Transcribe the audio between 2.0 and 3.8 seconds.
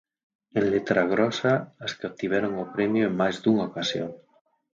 obtiveron o premio en máis dunha